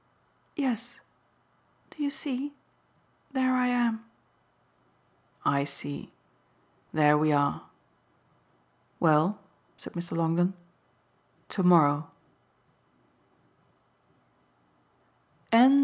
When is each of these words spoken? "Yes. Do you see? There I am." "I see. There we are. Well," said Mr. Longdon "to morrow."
"Yes. 0.55 0.99
Do 1.91 2.01
you 2.01 2.09
see? 2.09 2.53
There 3.33 3.53
I 3.53 3.67
am." 3.67 4.03
"I 5.45 5.63
see. 5.63 6.11
There 6.91 7.15
we 7.19 7.31
are. 7.31 7.69
Well," 8.99 9.39
said 9.77 9.93
Mr. 9.93 10.17
Longdon 10.17 10.55
"to 11.49 11.61
morrow." 11.61 12.09